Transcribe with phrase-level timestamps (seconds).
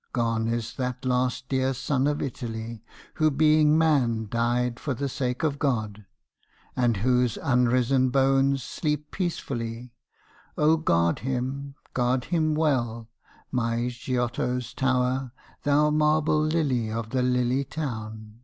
[0.13, 2.81] Gone is that last dear son of Italy,
[3.17, 6.07] Who being man died for the sake of God,
[6.75, 9.93] And whose unrisen bones sleep peacefully,
[10.57, 13.09] O guard him, guard him well,
[13.51, 15.33] my Giotto's tower,
[15.65, 18.39] Thou marble lily of the lily town!